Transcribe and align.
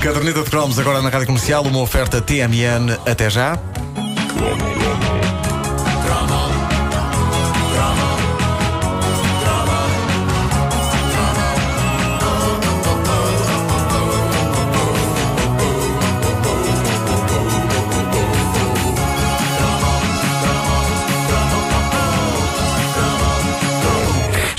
Caderneta 0.00 0.42
de 0.42 0.48
Cromos 0.48 0.78
agora 0.78 1.02
na 1.02 1.10
Rádio 1.10 1.26
Comercial, 1.26 1.62
uma 1.62 1.80
oferta 1.80 2.22
TMN. 2.22 2.98
Até 3.06 3.28
já. 3.28 3.58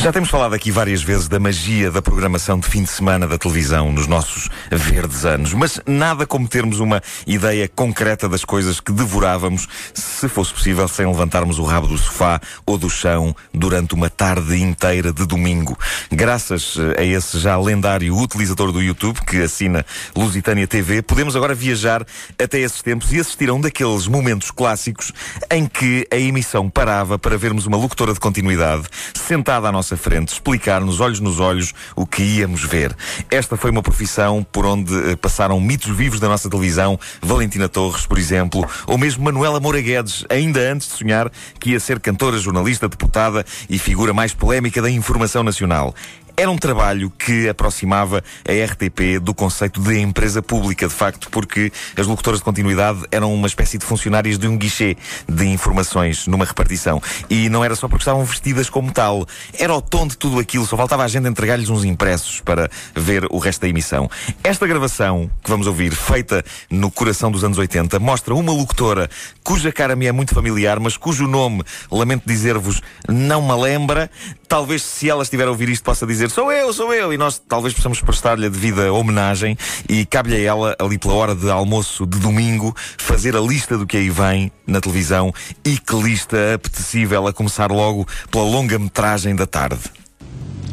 Já 0.01 0.11
temos 0.11 0.31
falado 0.31 0.55
aqui 0.55 0.71
várias 0.71 1.03
vezes 1.03 1.27
da 1.27 1.39
magia 1.39 1.91
da 1.91 2.01
programação 2.01 2.59
de 2.59 2.67
fim 2.67 2.81
de 2.81 2.89
semana 2.89 3.27
da 3.27 3.37
televisão 3.37 3.91
nos 3.91 4.07
nossos 4.07 4.49
verdes 4.71 5.25
anos, 5.25 5.53
mas 5.53 5.79
nada 5.85 6.25
como 6.25 6.47
termos 6.47 6.79
uma 6.79 6.99
ideia 7.27 7.67
concreta 7.67 8.27
das 8.27 8.43
coisas 8.43 8.79
que 8.79 8.91
devorávamos, 8.91 9.67
se 9.93 10.27
fosse 10.27 10.51
possível, 10.51 10.87
sem 10.87 11.05
levantarmos 11.05 11.59
o 11.59 11.63
rabo 11.63 11.85
do 11.85 11.99
sofá 11.99 12.41
ou 12.65 12.79
do 12.79 12.89
chão 12.89 13.35
durante 13.53 13.93
uma 13.93 14.09
tarde 14.09 14.59
inteira 14.59 15.13
de 15.13 15.23
domingo. 15.23 15.77
Graças 16.11 16.77
eh, 16.79 17.01
a 17.01 17.03
esse 17.03 17.37
já 17.37 17.55
lendário 17.59 18.17
utilizador 18.17 18.71
do 18.71 18.81
YouTube 18.81 19.21
que 19.21 19.43
assina 19.43 19.85
Lusitânia 20.15 20.65
TV, 20.65 21.03
podemos 21.03 21.35
agora 21.35 21.53
viajar 21.53 22.03
até 22.43 22.57
esses 22.57 22.81
tempos 22.81 23.13
e 23.13 23.19
assistir 23.19 23.49
a 23.49 23.53
um 23.53 23.61
daqueles 23.61 24.07
momentos 24.07 24.49
clássicos 24.49 25.11
em 25.51 25.67
que 25.67 26.07
a 26.09 26.17
emissão 26.17 26.67
parava 26.71 27.19
para 27.19 27.37
vermos 27.37 27.67
uma 27.67 27.77
locutora 27.77 28.15
de 28.15 28.19
continuidade 28.19 28.85
sentada 29.13 29.69
à 29.69 29.71
nossa 29.71 29.90
nossa 29.91 29.97
frente, 29.97 30.33
explicar-nos, 30.33 30.99
olhos 30.99 31.19
nos 31.19 31.39
olhos, 31.39 31.73
o 31.95 32.05
que 32.05 32.21
íamos 32.23 32.63
ver. 32.63 32.95
Esta 33.29 33.57
foi 33.57 33.71
uma 33.71 33.81
profissão 33.81 34.45
por 34.51 34.65
onde 34.65 34.93
uh, 34.93 35.17
passaram 35.17 35.59
mitos 35.59 35.95
vivos 35.95 36.19
da 36.19 36.27
nossa 36.27 36.49
televisão, 36.49 36.99
Valentina 37.21 37.67
Torres, 37.67 38.05
por 38.05 38.17
exemplo, 38.17 38.65
ou 38.87 38.97
mesmo 38.97 39.23
Manuela 39.23 39.59
Moura 39.59 39.81
Guedes, 39.81 40.25
ainda 40.29 40.59
antes 40.71 40.87
de 40.87 40.93
sonhar 40.93 41.31
que 41.59 41.71
ia 41.71 41.79
ser 41.79 41.99
cantora, 41.99 42.37
jornalista, 42.37 42.87
deputada 42.87 43.45
e 43.69 43.77
figura 43.77 44.13
mais 44.13 44.33
polémica 44.33 44.81
da 44.81 44.89
informação 44.89 45.43
nacional. 45.43 45.93
Era 46.35 46.49
um 46.49 46.57
trabalho 46.57 47.11
que 47.11 47.47
aproximava 47.47 48.23
a 48.47 48.65
RTP 48.65 49.19
do 49.21 49.33
conceito 49.33 49.81
de 49.81 49.99
empresa 49.99 50.41
pública, 50.41 50.87
de 50.87 50.93
facto, 50.93 51.29
porque 51.29 51.71
as 51.97 52.07
locutoras 52.07 52.39
de 52.39 52.43
continuidade 52.43 53.03
eram 53.11 53.33
uma 53.33 53.47
espécie 53.47 53.77
de 53.77 53.85
funcionárias 53.85 54.37
de 54.37 54.47
um 54.47 54.57
guichê 54.57 54.97
de 55.27 55.45
informações 55.45 56.27
numa 56.27 56.45
repartição. 56.45 57.01
E 57.29 57.49
não 57.49 57.63
era 57.63 57.75
só 57.75 57.87
porque 57.87 58.01
estavam 58.01 58.23
vestidas 58.23 58.69
como 58.69 58.91
tal. 58.91 59.25
Era 59.57 59.73
o 59.73 59.81
tom 59.81 60.07
de 60.07 60.17
tudo 60.17 60.39
aquilo, 60.39 60.65
só 60.65 60.77
faltava 60.77 61.03
a 61.03 61.07
gente 61.07 61.27
entregar-lhes 61.27 61.69
uns 61.69 61.83
impressos 61.83 62.41
para 62.41 62.69
ver 62.95 63.25
o 63.29 63.37
resto 63.37 63.61
da 63.61 63.67
emissão. 63.67 64.09
Esta 64.43 64.65
gravação 64.65 65.29
que 65.43 65.49
vamos 65.49 65.67
ouvir, 65.67 65.93
feita 65.93 66.43
no 66.69 66.89
coração 66.89 67.31
dos 67.31 67.43
anos 67.43 67.57
80, 67.57 67.99
mostra 67.99 68.33
uma 68.33 68.51
locutora 68.51 69.09
cuja 69.43 69.71
cara 69.71 69.95
me 69.95 70.05
é 70.05 70.11
muito 70.11 70.33
familiar, 70.33 70.79
mas 70.79 70.97
cujo 70.97 71.27
nome, 71.27 71.63
lamento 71.91 72.23
dizer-vos, 72.25 72.81
não 73.07 73.41
me 73.41 73.61
lembra. 73.61 74.09
Talvez 74.47 74.83
se 74.83 75.09
ela 75.09 75.23
estiver 75.23 75.47
a 75.47 75.49
ouvir 75.49 75.69
isto 75.69 75.83
possa 75.83 76.05
dizer 76.05 76.20
sou 76.29 76.51
eu, 76.51 76.71
sou 76.73 76.93
eu, 76.93 77.13
e 77.13 77.17
nós 77.17 77.39
talvez 77.39 77.73
possamos 77.73 78.01
prestar-lhe 78.01 78.45
a 78.45 78.49
devida 78.49 78.91
homenagem 78.93 79.57
e 79.89 80.05
cabe-lhe 80.05 80.35
a 80.35 80.39
ela, 80.39 80.75
ali 80.79 80.97
pela 80.97 81.13
hora 81.13 81.33
de 81.33 81.49
almoço 81.49 82.05
de 82.05 82.19
domingo, 82.19 82.75
fazer 82.97 83.35
a 83.35 83.39
lista 83.39 83.77
do 83.77 83.87
que 83.87 83.97
aí 83.97 84.09
vem 84.09 84.51
na 84.67 84.79
televisão 84.79 85.33
e 85.65 85.77
que 85.77 85.95
lista 85.95 86.55
apetecível 86.55 87.27
a 87.27 87.33
começar 87.33 87.71
logo 87.71 88.07
pela 88.29 88.43
longa-metragem 88.43 89.35
da 89.35 89.47
tarde. 89.47 89.79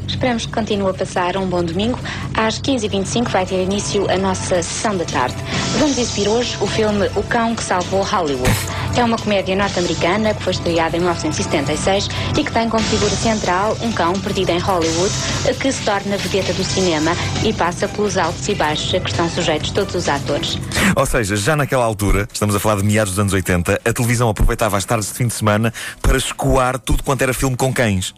Esperamos 0.06 0.46
que 0.46 0.52
continue 0.52 0.90
a 0.90 0.94
passar 0.94 1.36
um 1.36 1.46
bom 1.46 1.62
domingo. 1.62 1.98
Às 2.34 2.60
15h25 2.60 3.28
vai 3.28 3.44
ter 3.44 3.62
início 3.62 4.10
a 4.10 4.16
nossa 4.16 4.62
sessão 4.62 4.96
da 4.96 5.04
tarde. 5.04 5.36
Vamos 5.78 5.98
exibir 5.98 6.28
hoje 6.28 6.56
o 6.60 6.66
filme 6.66 7.06
O 7.14 7.22
Cão 7.22 7.54
que 7.54 7.62
Salvou 7.62 8.02
Hollywood. 8.02 8.77
É 8.98 9.04
uma 9.04 9.16
comédia 9.16 9.54
norte-americana 9.54 10.34
que 10.34 10.42
foi 10.42 10.52
estreada 10.52 10.96
em 10.96 10.98
1976 10.98 12.08
e 12.36 12.42
que 12.42 12.50
tem 12.50 12.68
como 12.68 12.82
figura 12.82 13.12
central 13.12 13.78
um 13.80 13.92
cão 13.92 14.12
perdido 14.14 14.50
em 14.50 14.58
Hollywood 14.58 15.14
que 15.60 15.70
se 15.70 15.84
torna 15.84 16.16
vedeta 16.16 16.52
do 16.52 16.64
cinema 16.64 17.12
e 17.44 17.52
passa 17.52 17.86
pelos 17.86 18.16
altos 18.18 18.48
e 18.48 18.56
baixos 18.56 18.92
a 18.92 18.98
que 18.98 19.08
estão 19.08 19.30
sujeitos 19.30 19.70
todos 19.70 19.94
os 19.94 20.08
atores. 20.08 20.58
Ou 20.96 21.06
seja, 21.06 21.36
já 21.36 21.54
naquela 21.54 21.84
altura, 21.84 22.26
estamos 22.32 22.56
a 22.56 22.58
falar 22.58 22.80
de 22.80 22.82
meados 22.82 23.12
dos 23.12 23.20
anos 23.20 23.32
80, 23.32 23.82
a 23.84 23.92
televisão 23.92 24.28
aproveitava 24.28 24.76
as 24.76 24.84
tardes 24.84 25.06
de 25.06 25.14
fim 25.14 25.28
de 25.28 25.34
semana 25.34 25.72
para 26.02 26.18
escoar 26.18 26.76
tudo 26.76 27.04
quanto 27.04 27.22
era 27.22 27.32
filme 27.32 27.56
com 27.56 27.72
cães. 27.72 28.12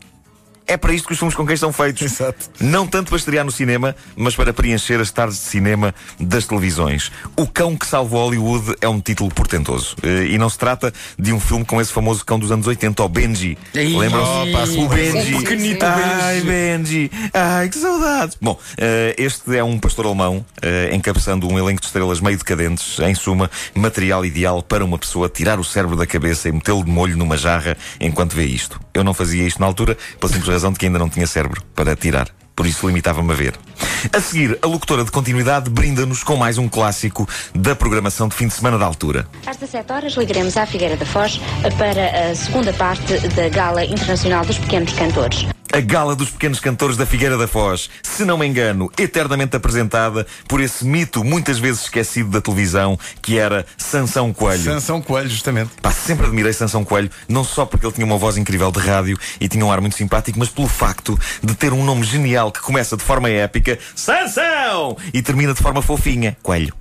É 0.70 0.76
para 0.76 0.92
isto 0.92 1.08
que 1.08 1.14
os 1.14 1.18
filmes 1.18 1.34
com 1.34 1.44
quem 1.44 1.56
são 1.56 1.72
feitos. 1.72 2.00
Exato. 2.02 2.48
Não 2.60 2.86
tanto 2.86 3.08
para 3.08 3.16
estrear 3.16 3.44
no 3.44 3.50
cinema, 3.50 3.92
mas 4.14 4.36
para 4.36 4.52
preencher 4.52 5.00
as 5.00 5.10
tardes 5.10 5.36
de 5.38 5.42
cinema 5.42 5.92
das 6.20 6.46
televisões. 6.46 7.10
O 7.36 7.44
Cão 7.44 7.76
que 7.76 7.84
Salvou 7.84 8.26
Hollywood 8.26 8.76
é 8.80 8.88
um 8.88 9.00
título 9.00 9.34
portentoso. 9.34 9.96
Eh, 10.00 10.26
e 10.26 10.38
não 10.38 10.48
se 10.48 10.56
trata 10.56 10.92
de 11.18 11.32
um 11.32 11.40
filme 11.40 11.64
com 11.64 11.80
esse 11.80 11.92
famoso 11.92 12.24
cão 12.24 12.38
dos 12.38 12.52
anos 12.52 12.68
80, 12.68 13.02
o 13.02 13.08
Benji. 13.08 13.58
Lembram-se? 13.74 14.78
Oh, 14.78 14.84
o 14.84 14.88
Benji. 14.88 15.34
O 15.34 15.38
pequenito 15.38 15.84
Ai, 15.84 16.40
Benji. 16.42 17.10
Ai, 17.34 17.68
que 17.68 17.76
saudades. 17.76 18.38
Bom, 18.40 18.56
eh, 18.78 19.16
este 19.18 19.56
é 19.56 19.64
um 19.64 19.76
pastor 19.76 20.06
alemão 20.06 20.46
eh, 20.62 20.90
encabeçando 20.92 21.48
um 21.48 21.58
elenco 21.58 21.80
de 21.80 21.88
estrelas 21.88 22.20
meio 22.20 22.38
decadentes. 22.38 23.00
Em 23.00 23.14
suma, 23.16 23.50
material 23.74 24.24
ideal 24.24 24.62
para 24.62 24.84
uma 24.84 24.98
pessoa 24.98 25.28
tirar 25.28 25.58
o 25.58 25.64
cérebro 25.64 25.96
da 25.96 26.06
cabeça 26.06 26.48
e 26.48 26.52
metê-lo 26.52 26.84
de 26.84 26.90
molho 26.92 27.16
numa 27.16 27.36
jarra 27.36 27.76
enquanto 28.00 28.36
vê 28.36 28.44
isto. 28.44 28.80
Eu 28.94 29.02
não 29.02 29.12
fazia 29.14 29.44
isto 29.44 29.58
na 29.58 29.66
altura, 29.66 29.96
pela 30.20 30.32
simples 30.32 30.48
razão 30.48 30.59
de 30.68 30.78
que 30.78 30.86
ainda 30.86 30.98
não 30.98 31.08
tinha 31.08 31.26
cérebro 31.26 31.62
para 31.74 31.96
tirar. 31.96 32.28
Por 32.54 32.66
isso 32.66 32.86
limitava-me 32.86 33.32
a 33.32 33.34
ver. 33.34 33.54
A 34.12 34.20
seguir, 34.20 34.58
a 34.60 34.66
locutora 34.66 35.02
de 35.02 35.10
continuidade 35.10 35.70
brinda-nos 35.70 36.22
com 36.22 36.36
mais 36.36 36.58
um 36.58 36.68
clássico 36.68 37.26
da 37.54 37.74
programação 37.74 38.28
de 38.28 38.34
fim 38.34 38.48
de 38.48 38.54
semana 38.54 38.76
da 38.76 38.84
altura. 38.84 39.26
Às 39.46 39.56
17 39.56 39.92
horas 39.92 40.12
ligaremos 40.14 40.56
à 40.56 40.66
Figueira 40.66 40.96
da 40.96 41.06
Foz 41.06 41.40
para 41.78 42.30
a 42.30 42.34
segunda 42.34 42.72
parte 42.74 43.18
da 43.28 43.48
Gala 43.48 43.84
Internacional 43.84 44.44
dos 44.44 44.58
Pequenos 44.58 44.92
Cantores 44.92 45.46
a 45.72 45.80
Gala 45.80 46.16
dos 46.16 46.30
Pequenos 46.30 46.58
Cantores 46.58 46.96
da 46.96 47.06
Figueira 47.06 47.38
da 47.38 47.46
Foz, 47.46 47.88
se 48.02 48.24
não 48.24 48.36
me 48.36 48.46
engano, 48.46 48.90
eternamente 48.98 49.56
apresentada 49.56 50.26
por 50.48 50.60
esse 50.60 50.84
mito 50.84 51.22
muitas 51.22 51.58
vezes 51.58 51.82
esquecido 51.82 52.30
da 52.30 52.40
televisão, 52.40 52.98
que 53.22 53.38
era 53.38 53.64
Sansão 53.76 54.32
Coelho. 54.32 54.64
Sansão 54.64 55.00
Coelho, 55.00 55.28
justamente. 55.28 55.70
Pá, 55.80 55.92
sempre 55.92 56.26
admirei 56.26 56.52
Sansão 56.52 56.84
Coelho, 56.84 57.10
não 57.28 57.44
só 57.44 57.64
porque 57.64 57.86
ele 57.86 57.92
tinha 57.92 58.06
uma 58.06 58.18
voz 58.18 58.36
incrível 58.36 58.70
de 58.72 58.80
rádio 58.80 59.18
e 59.40 59.48
tinha 59.48 59.64
um 59.64 59.70
ar 59.70 59.80
muito 59.80 59.96
simpático, 59.96 60.38
mas 60.38 60.48
pelo 60.48 60.68
facto 60.68 61.18
de 61.42 61.54
ter 61.54 61.72
um 61.72 61.84
nome 61.84 62.02
genial 62.04 62.50
que 62.50 62.60
começa 62.60 62.96
de 62.96 63.04
forma 63.04 63.28
épica, 63.28 63.78
Sansão! 63.94 64.96
E 65.14 65.22
termina 65.22 65.54
de 65.54 65.62
forma 65.62 65.80
fofinha, 65.82 66.36
Coelho. 66.42 66.74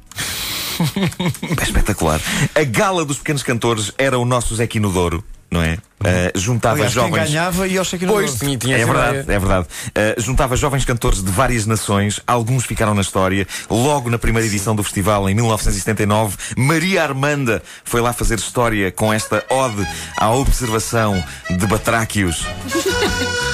é 1.60 1.64
espetacular. 1.64 2.20
A 2.56 2.64
Gala 2.64 3.06
dos 3.06 3.18
Pequenos 3.18 3.44
Cantores 3.44 3.92
era 3.98 4.18
o 4.18 4.26
nosso 4.26 4.56
Zé 4.56 4.68
Douro 4.68 5.24
não 5.52 5.62
é? 5.62 5.78
Uh, 6.00 6.40
juntava 6.40 6.76
Aliás, 6.76 6.94
jovens. 6.94 7.14
Quem 7.14 7.24
ganhava 7.26 7.68
e 7.68 7.78
aos 7.78 7.90
Pois, 7.90 8.36
tinha, 8.36 8.58
tinha 8.58 8.78
é 8.78 8.86
verdade, 8.86 9.18
é 9.20 9.40
verdade. 9.40 9.68
Uh, 9.88 10.22
juntava 10.22 10.56
jovens 10.56 10.86
cantores 10.86 11.24
de 11.24 11.32
várias 11.32 11.66
nações, 11.66 12.22
alguns 12.26 12.66
ficaram 12.66 12.94
na 12.94 13.02
história. 13.02 13.48
Logo 13.70 14.10
na 14.10 14.18
primeira 14.18 14.48
edição 14.48 14.76
do 14.76 14.84
festival, 14.84 15.30
em 15.30 15.34
1979, 15.34 16.38
Maria 16.56 17.04
Armanda 17.04 17.62
foi 17.84 18.00
lá 18.00 18.14
fazer 18.14 18.36
história 18.36 18.92
com 18.92 19.12
esta 19.12 19.44
ode 19.50 19.86
à 20.18 20.32
observação 20.32 21.22
de 21.50 21.66
batráquios. 21.68 22.46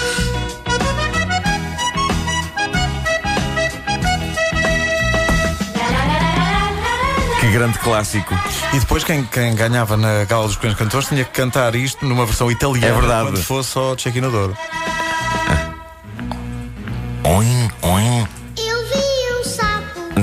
grande 7.56 7.80
clássico. 7.80 8.38
E 8.74 8.80
depois 8.80 9.06
quem, 9.06 9.24
quem 9.24 9.56
ganhava 9.56 9.96
na 9.96 10.26
Gala 10.26 10.46
dos 10.46 10.58
Pequenos 10.58 10.78
Cantores 10.78 11.08
tinha 11.08 11.24
que 11.24 11.32
cantar 11.32 11.74
isto 11.74 12.06
numa 12.06 12.26
versão 12.26 12.52
italiana. 12.52 12.88
É 12.88 13.00
verdade. 13.00 13.30
Quando 13.30 13.44
fosse 13.44 13.70
só 13.70 13.96
Chequino 13.98 14.30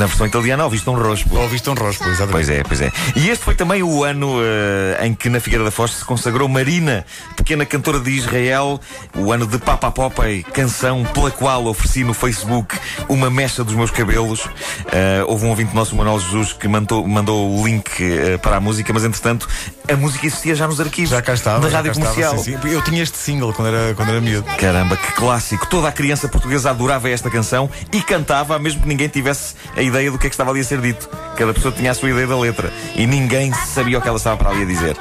Na 0.03 0.07
versão 0.07 0.27
italiana, 0.27 0.65
ouviste 0.65 0.91
um 0.91 0.95
rospo. 0.95 1.37
Ouviste 1.37 1.71
um 1.71 1.75
rospo, 1.75 2.03
exatamente. 2.09 2.33
Pois 2.33 2.49
é, 2.49 2.63
pois 2.65 2.81
é. 2.81 2.91
E 3.15 3.31
este 3.31 3.45
foi 3.45 3.55
também 3.55 3.85
o 3.85 4.03
ano 4.03 4.41
uh, 4.41 5.05
em 5.05 5.15
que 5.15 5.29
na 5.29 5.39
Figueira 5.39 5.65
da 5.65 5.71
Foz 5.71 5.93
se 5.93 6.05
consagrou 6.05 6.49
Marina, 6.49 7.07
pequena 7.37 7.65
cantora 7.65 8.01
de 8.01 8.11
Israel, 8.11 8.81
o 9.17 9.31
ano 9.31 9.47
de 9.47 9.59
Papa 9.59 9.93
Popeye, 9.93 10.43
canção 10.43 11.05
pela 11.05 11.31
qual 11.31 11.67
ofereci 11.67 12.03
no 12.03 12.15
Facebook 12.15 12.77
uma 13.09 13.31
mecha 13.31 13.63
dos 13.63 13.77
meus 13.77 13.93
cabelos. 13.93 14.45
Uh, 14.45 15.29
houve 15.29 15.47
um 15.47 15.51
ouvinte 15.51 15.73
nosso, 15.73 15.95
Manuel 15.95 16.19
Jesus, 16.19 16.53
que 16.53 16.67
mandou, 16.67 17.07
mandou 17.07 17.61
o 17.61 17.65
link 17.65 17.89
uh, 18.03 18.41
para 18.41 18.57
a 18.57 18.61
música, 18.61 18.93
mas 18.93 19.05
entretanto 19.05 19.49
a 19.91 19.97
música 19.97 20.27
existia 20.27 20.55
já 20.55 20.67
nos 20.67 20.81
arquivos 20.81 21.11
Já 21.11 21.21
cá 21.23 21.35
estava. 21.35 21.61
da 21.61 21.69
já 21.69 21.79
rádio 21.79 21.93
cá 21.93 21.99
estava, 22.01 22.15
comercial. 22.15 22.45
sim, 22.45 22.59
sim. 22.61 22.69
Eu 22.75 22.83
tinha 22.83 23.03
este 23.03 23.17
single 23.19 23.53
quando 23.53 23.69
era, 23.75 23.95
quando 23.95 24.11
era 24.11 24.21
miúdo. 24.21 24.47
Caramba, 24.59 24.97
que 24.97 25.13
clássico! 25.13 25.67
Toda 25.67 25.89
a 25.89 25.93
criança 25.93 26.29
portuguesa 26.29 26.71
adorava 26.71 27.09
esta 27.11 27.29
canção 27.31 27.69
e 27.93 28.01
cantava, 28.03 28.59
mesmo 28.59 28.83
que 28.83 28.89
ninguém 28.89 29.09
tivesse 29.09 29.55
a 29.77 29.83
ideia 29.83 30.11
do 30.11 30.19
que 30.19 30.27
é 30.27 30.31
que 30.31 30.35
estava 30.35 30.51
ali 30.51 30.61
a 30.61 30.65
ser 30.65 30.81
dito. 30.81 31.09
Cada 31.37 31.53
pessoa 31.53 31.73
tinha 31.73 31.91
a 31.91 31.95
sua 31.95 32.11
ideia 32.11 32.27
da 32.27 32.39
letra 32.39 32.73
e 32.95 33.07
ninguém 33.07 33.53
sabia 33.53 33.99
o 33.99 34.03
que 34.03 34.09
ela 34.09 34.17
estava 34.19 34.37
para 34.37 34.51
ali 34.51 34.63
a 34.63 34.67
dizer. 34.67 34.97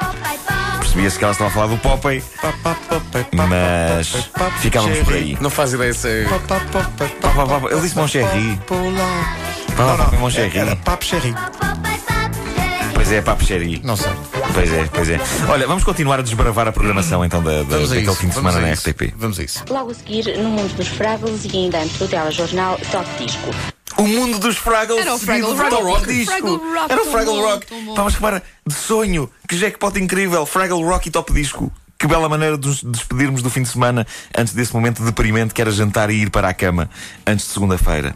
Percebia-se 0.80 1.18
que 1.18 1.24
ela 1.24 1.32
estava 1.34 1.50
a 1.50 1.54
falar 1.54 1.68
do 1.68 1.78
Popeye, 1.78 2.24
mas 3.34 4.14
ficávamos 4.60 4.98
por 5.00 5.14
aí. 5.14 5.38
Não 5.40 5.50
faz 5.50 5.74
ideia 5.74 5.94
se. 5.94 6.26
Pá, 6.48 7.70
Ele 7.72 7.82
disse 7.82 7.96
Moncherry. 7.96 8.60
Papa 9.78 10.16
Moncherry. 10.18 10.58
Era 10.58 10.76
Papo 10.76 11.06
Cherry. 11.06 11.34
Pois 12.94 13.12
é, 13.12 13.22
Papo 13.22 13.44
Cherry. 13.46 13.82
Não 13.84 13.96
sei. 13.96 14.12
Pois 14.54 14.74
é, 14.74 14.90
pois 14.94 15.10
é. 15.10 15.20
Olha, 15.50 15.68
vamos 15.68 15.84
continuar 15.84 16.20
a 16.20 16.22
desbravar 16.22 16.68
a 16.68 16.72
programação 16.72 17.24
então 17.24 17.42
da, 17.44 17.64
da, 17.64 17.78
daquele 17.78 18.02
isso. 18.02 18.16
fim 18.16 18.28
de 18.28 18.34
semana 18.34 18.60
na. 18.60 18.74
RTP. 18.74 19.14
Vamos 19.18 19.40
a 19.40 19.44
isso. 19.44 19.64
Logo 19.70 19.92
a 19.92 19.94
seguir, 19.94 20.38
no 20.38 20.50
mundo 20.50 20.74
dos 20.76 20.88
Fraggles 20.88 21.46
e 21.46 21.58
ainda 21.58 21.80
antes 21.80 21.98
do 21.98 22.08
telejornal 22.08 22.80
Top 22.92 23.08
Disco. 23.24 23.50
O 23.98 24.08
mundo 24.08 24.40
dos 24.40 24.58
Fraggles. 24.58 25.02
Era 25.02 25.16
o 25.16 25.20
Fraggle 25.20 25.54
Rock. 25.54 25.70
Top 25.70 26.08
Disco. 26.08 26.32
Fraggle 26.32 26.58
Rock, 26.58 26.92
Era 26.92 27.02
o 27.02 27.06
Fraggle 27.06 27.36
bom, 27.36 27.42
Rock. 27.42 27.68
Vamos 27.96 28.14
repara, 28.16 28.44
de 28.66 28.74
sonho. 28.74 29.30
Que 29.48 29.58
jackpot 29.58 30.00
incrível. 30.00 30.46
Fraggle 30.46 30.84
Rock 30.84 31.10
e 31.10 31.12
Top 31.12 31.32
Disco. 31.34 31.72
Que 32.00 32.08
bela 32.08 32.28
maneira 32.28 32.58
de 32.58 32.68
nos 32.68 32.84
despedirmos 32.84 33.44
do 33.44 33.50
fim 33.50 33.62
de 33.62 33.70
semana 33.70 34.08
antes 34.36 34.54
desse 34.54 34.74
momento 34.74 35.04
deprimente 35.04 35.54
que 35.54 35.62
era 35.62 35.70
jantar 35.70 36.10
e 36.10 36.16
ir 36.16 36.32
para 36.32 36.50
a 36.50 36.54
cama 36.54 36.90
antes 37.28 37.46
de 37.46 37.54
segunda-feira. 37.54 38.16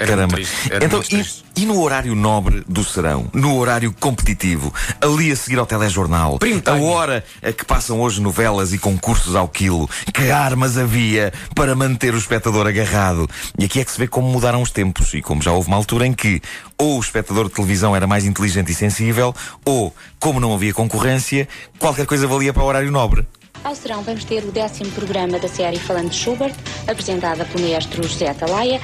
Era 0.00 0.12
Caramba. 0.12 0.34
triste, 0.36 0.72
era 0.72 0.82
então, 0.82 1.02
e, 1.10 1.62
e 1.62 1.66
no 1.66 1.78
horário 1.78 2.14
nobre 2.14 2.64
do 2.66 2.82
serão, 2.82 3.28
no 3.34 3.58
horário 3.58 3.94
competitivo, 4.00 4.72
ali 4.98 5.30
a 5.30 5.36
seguir 5.36 5.58
ao 5.58 5.66
telejornal, 5.66 6.38
a 6.64 6.74
hora 6.74 7.22
a 7.42 7.52
que 7.52 7.66
passam 7.66 8.00
hoje 8.00 8.18
novelas 8.18 8.72
e 8.72 8.78
concursos 8.78 9.36
ao 9.36 9.46
quilo, 9.46 9.86
que 10.14 10.30
armas 10.30 10.78
havia 10.78 11.30
para 11.54 11.74
manter 11.74 12.14
o 12.14 12.16
espectador 12.16 12.66
agarrado? 12.66 13.28
E 13.58 13.66
aqui 13.66 13.78
é 13.78 13.84
que 13.84 13.92
se 13.92 13.98
vê 13.98 14.08
como 14.08 14.26
mudaram 14.26 14.62
os 14.62 14.70
tempos 14.70 15.12
e 15.12 15.20
como 15.20 15.42
já 15.42 15.52
houve 15.52 15.68
uma 15.68 15.76
altura 15.76 16.06
em 16.06 16.14
que 16.14 16.40
ou 16.78 16.96
o 16.96 17.00
espectador 17.00 17.48
de 17.48 17.54
televisão 17.54 17.94
era 17.94 18.06
mais 18.06 18.24
inteligente 18.24 18.72
e 18.72 18.74
sensível, 18.74 19.34
ou, 19.66 19.94
como 20.18 20.40
não 20.40 20.54
havia 20.54 20.72
concorrência, 20.72 21.46
qualquer 21.78 22.06
coisa 22.06 22.26
valia 22.26 22.54
para 22.54 22.62
o 22.62 22.66
horário 22.66 22.90
nobre. 22.90 23.26
Ao 23.62 23.74
serão 23.74 24.02
vamos 24.02 24.24
ter 24.24 24.42
o 24.44 24.50
décimo 24.50 24.90
programa 24.92 25.38
da 25.38 25.46
série 25.46 25.78
Falando 25.78 26.08
de 26.08 26.16
Schubert, 26.16 26.54
apresentada 26.88 27.44
pelo 27.44 27.68
maestro 27.68 28.02
José 28.02 28.30
Atalaia. 28.30 28.80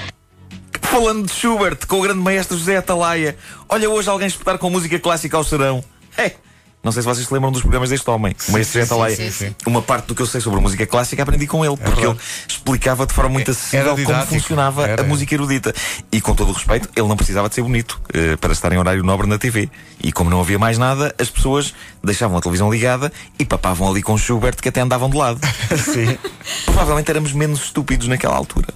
Falando 0.96 1.26
de 1.26 1.34
Schubert, 1.34 1.86
com 1.86 1.98
o 1.98 2.00
grande 2.00 2.20
maestro 2.20 2.56
José 2.56 2.78
Atalaia. 2.78 3.36
Olha 3.68 3.90
hoje 3.90 4.08
alguém 4.08 4.26
espetar 4.28 4.56
com 4.56 4.70
música 4.70 4.98
clássica 4.98 5.36
ao 5.36 5.44
serão. 5.44 5.84
É. 6.16 6.32
Não 6.82 6.90
sei 6.90 7.02
se 7.02 7.06
vocês 7.06 7.26
se 7.26 7.34
lembram 7.34 7.52
dos 7.52 7.60
programas 7.60 7.90
deste 7.90 8.08
homem, 8.08 8.34
o 8.48 8.52
maestro 8.52 8.80
José 8.80 8.94
Atalaia. 8.94 9.14
sim, 9.14 9.30
sim. 9.30 9.54
Uma 9.66 9.82
parte 9.82 10.06
do 10.06 10.14
que 10.14 10.22
eu 10.22 10.26
sei 10.26 10.40
sobre 10.40 10.58
música 10.58 10.86
clássica 10.86 11.22
aprendi 11.22 11.46
com 11.46 11.62
ele, 11.62 11.76
porque 11.76 12.00
ele 12.00 12.16
explicava 12.48 13.06
de 13.06 13.12
forma 13.12 13.28
muito 13.28 13.50
acessível 13.50 13.94
como 13.94 14.26
funcionava 14.26 14.88
Era, 14.88 15.02
a 15.02 15.04
música 15.04 15.34
erudita. 15.34 15.74
E 16.10 16.18
com 16.18 16.34
todo 16.34 16.48
o 16.48 16.52
respeito, 16.54 16.88
ele 16.96 17.06
não 17.06 17.14
precisava 17.14 17.50
de 17.50 17.54
ser 17.54 17.60
bonito 17.60 18.00
eh, 18.14 18.36
para 18.36 18.54
estar 18.54 18.72
em 18.72 18.78
horário 18.78 19.02
nobre 19.02 19.26
na 19.26 19.36
TV. 19.36 19.68
E 20.02 20.10
como 20.10 20.30
não 20.30 20.40
havia 20.40 20.58
mais 20.58 20.78
nada, 20.78 21.14
as 21.18 21.28
pessoas 21.28 21.74
deixavam 22.02 22.38
a 22.38 22.40
televisão 22.40 22.72
ligada 22.72 23.12
e 23.38 23.44
papavam 23.44 23.86
ali 23.90 24.02
com 24.02 24.16
Schubert 24.16 24.56
que 24.56 24.70
até 24.70 24.80
andavam 24.80 25.10
de 25.10 25.18
lado. 25.18 25.40
Sim. 25.76 26.16
Provavelmente 26.64 27.10
éramos 27.10 27.34
menos 27.34 27.64
estúpidos 27.64 28.08
naquela 28.08 28.34
altura. 28.34 28.68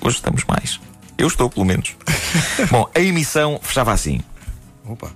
Hoje 0.00 0.14
estamos 0.14 0.44
mais. 0.44 0.78
Eu 1.18 1.26
estou, 1.28 1.48
pelo 1.48 1.64
menos. 1.64 1.96
Bom, 2.70 2.88
a 2.94 3.00
emissão 3.00 3.58
fechava 3.62 3.92
assim. 3.92 4.20
Opa. 4.86 5.10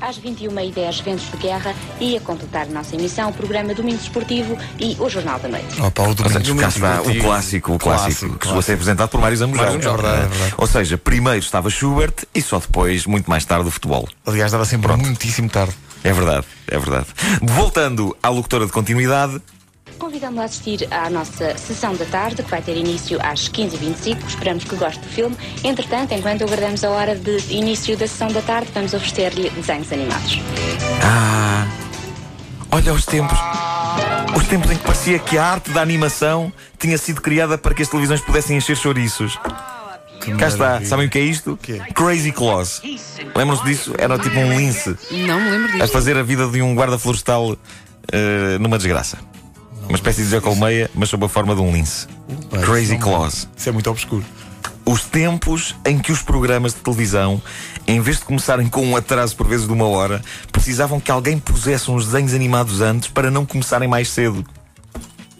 Às 0.00 0.18
21h10, 0.20 1.02
Ventos 1.02 1.30
de 1.30 1.36
Guerra 1.38 1.74
e 2.00 2.16
a 2.16 2.20
completar 2.20 2.62
a 2.66 2.70
nossa 2.70 2.94
emissão, 2.94 3.30
o 3.30 3.32
programa 3.32 3.72
Domingo 3.74 3.96
Desportivo 3.98 4.56
e 4.78 4.96
o 4.98 5.08
Jornal 5.08 5.38
da 5.38 5.48
Noite. 5.48 5.80
Opa, 5.80 6.02
o 6.02 6.08
Ou 6.08 6.14
domingo. 6.14 6.38
seja, 6.38 6.54
cá 6.56 6.68
está 6.68 7.00
o 7.00 7.04
Domingo. 7.04 7.24
clássico, 7.24 7.72
o 7.74 7.78
clássico, 7.78 8.10
Clássico, 8.10 8.38
que 8.38 8.46
chegou 8.46 8.58
a 8.58 8.62
ser 8.62 8.72
apresentado 8.74 9.08
por 9.08 9.20
Mário 9.20 9.36
Zambujal. 9.36 9.66
É 9.66 9.78
verdade, 9.78 10.24
é 10.24 10.28
verdade. 10.28 10.54
Ou 10.58 10.66
seja, 10.66 10.98
primeiro 10.98 11.38
estava 11.38 11.70
Schubert 11.70 12.12
e 12.34 12.42
só 12.42 12.58
depois, 12.58 13.06
muito 13.06 13.30
mais 13.30 13.44
tarde, 13.44 13.66
o 13.66 13.70
futebol. 13.70 14.06
Aliás, 14.26 14.52
dava 14.52 14.64
sempre 14.64 14.94
muitíssimo 14.96 15.48
tarde. 15.48 15.72
É 16.02 16.12
verdade, 16.12 16.44
é 16.68 16.78
verdade. 16.78 17.06
Voltando 17.40 18.14
à 18.22 18.28
locutora 18.28 18.66
de 18.66 18.72
continuidade, 18.72 19.40
Convidamos-la 19.98 20.42
a 20.42 20.44
assistir 20.46 20.88
à 20.90 21.08
nossa 21.08 21.56
sessão 21.56 21.94
da 21.94 22.04
tarde, 22.06 22.42
que 22.42 22.50
vai 22.50 22.60
ter 22.60 22.76
início 22.76 23.18
às 23.22 23.48
15h25. 23.48 24.26
Esperamos 24.26 24.64
que 24.64 24.74
goste 24.76 24.98
do 25.00 25.08
filme. 25.08 25.36
Entretanto, 25.62 26.12
enquanto 26.12 26.42
aguardamos 26.42 26.82
a 26.82 26.90
hora 26.90 27.14
de 27.14 27.36
início 27.52 27.96
da 27.96 28.06
sessão 28.06 28.28
da 28.28 28.42
tarde, 28.42 28.70
vamos 28.74 28.92
oferecer-lhe 28.92 29.50
desenhos 29.50 29.92
animados. 29.92 30.38
Ah, 31.02 31.66
olha 32.72 32.92
os 32.92 33.04
tempos. 33.06 33.38
Os 34.36 34.46
tempos 34.48 34.70
em 34.72 34.76
que 34.76 34.82
parecia 34.82 35.18
que 35.18 35.38
a 35.38 35.44
arte 35.46 35.70
da 35.70 35.80
animação 35.80 36.52
tinha 36.78 36.98
sido 36.98 37.20
criada 37.20 37.56
para 37.56 37.72
que 37.72 37.82
as 37.82 37.88
televisões 37.88 38.20
pudessem 38.20 38.56
encher 38.56 38.76
chouriços. 38.76 39.38
Cá 40.38 40.48
está, 40.48 40.84
sabem 40.84 41.06
o 41.06 41.10
que 41.10 41.18
é 41.18 41.22
isto? 41.22 41.56
quê? 41.62 41.80
Crazy 41.94 42.32
Claus. 42.32 42.82
Lembram-se 43.36 43.62
disso? 43.64 43.94
Era 43.98 44.18
tipo 44.18 44.36
um 44.38 44.56
lince 44.58 44.96
Não 45.10 45.38
me 45.38 45.50
lembro 45.50 45.68
a 45.68 45.76
disto. 45.80 45.92
fazer 45.92 46.16
a 46.16 46.22
vida 46.22 46.48
de 46.48 46.62
um 46.62 46.74
guarda 46.74 46.98
florestal 46.98 47.56
eh, 48.10 48.56
numa 48.58 48.76
desgraça. 48.78 49.18
Uma 49.88 49.96
espécie 49.96 50.24
de 50.24 50.40
Colmeia, 50.40 50.90
mas 50.94 51.08
sob 51.08 51.24
a 51.24 51.28
forma 51.28 51.54
de 51.54 51.60
um 51.60 51.72
lince. 51.72 52.06
Pá, 52.50 52.58
Crazy 52.58 52.82
isso 52.84 52.92
não- 52.94 53.00
Claus. 53.00 53.48
Isso 53.56 53.68
é 53.68 53.72
muito 53.72 53.90
obscuro. 53.90 54.24
Os 54.86 55.02
tempos 55.04 55.74
em 55.84 55.98
que 55.98 56.12
os 56.12 56.20
programas 56.22 56.74
de 56.74 56.80
televisão, 56.80 57.40
em 57.86 58.00
vez 58.00 58.18
de 58.18 58.24
começarem 58.24 58.66
com 58.68 58.84
um 58.84 58.96
atraso 58.96 59.34
por 59.36 59.46
vezes 59.46 59.66
de 59.66 59.72
uma 59.72 59.86
hora, 59.86 60.20
precisavam 60.52 61.00
que 61.00 61.10
alguém 61.10 61.38
pusesse 61.38 61.90
uns 61.90 62.06
desenhos 62.06 62.34
animados 62.34 62.80
antes 62.80 63.08
para 63.08 63.30
não 63.30 63.46
começarem 63.46 63.88
mais 63.88 64.08
cedo. 64.08 64.44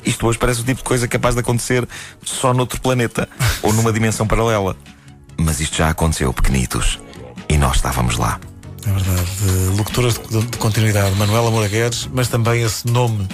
Isto 0.04 0.26
hoje 0.26 0.38
parece 0.38 0.60
o 0.60 0.64
tipo 0.64 0.78
de 0.78 0.84
coisa 0.84 1.08
capaz 1.08 1.34
de 1.34 1.40
acontecer 1.40 1.86
só 2.22 2.52
noutro 2.54 2.80
planeta 2.80 3.28
ou 3.62 3.72
numa 3.72 3.92
dimensão 3.92 4.26
paralela. 4.26 4.76
Mas 5.38 5.60
isto 5.60 5.76
já 5.76 5.88
aconteceu, 5.90 6.32
pequenitos. 6.32 6.98
E 7.48 7.56
nós 7.58 7.76
estávamos 7.76 8.16
lá. 8.16 8.38
É 8.86 8.90
verdade. 8.90 9.26
De 9.40 9.76
locutoras 9.76 10.18
de, 10.18 10.42
de 10.42 10.58
continuidade, 10.58 11.14
Manuela 11.16 11.50
Moura 11.50 11.68
Guedes, 11.68 12.08
mas 12.12 12.28
também 12.28 12.62
esse 12.62 12.86
nome, 12.86 13.26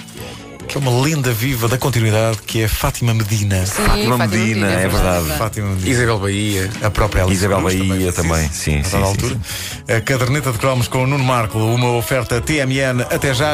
que 0.71 0.77
é 0.77 0.81
uma 0.81 1.03
lenda 1.03 1.33
viva 1.33 1.67
da 1.67 1.77
continuidade, 1.77 2.39
que 2.47 2.63
é 2.63 2.69
Fátima 2.69 3.13
Medina. 3.13 3.67
Sim, 3.67 3.83
Fátima 3.83 4.19
Medina, 4.19 4.69
é 4.69 4.87
verdade. 4.87 5.27
Fátima 5.37 5.71
Medina. 5.71 5.91
Isabel 5.91 6.19
Bahia. 6.21 6.71
A 6.81 6.89
própria 6.89 7.25
Alice 7.25 7.39
Isabel 7.39 7.59
Cruz 7.59 7.89
Bahia 7.89 8.13
também, 8.13 8.49
sim, 8.53 8.79
a 8.79 8.85
sim, 8.85 8.91
dada 8.93 9.05
sim, 9.05 9.11
altura. 9.11 9.41
A 9.89 10.01
caderneta 10.01 10.53
de 10.53 10.59
cromos 10.59 10.87
com 10.87 11.03
o 11.03 11.07
Nuno 11.09 11.25
Marco, 11.25 11.59
uma 11.59 11.91
oferta 11.97 12.41
TMN 12.41 13.03
até 13.11 13.35
já. 13.35 13.49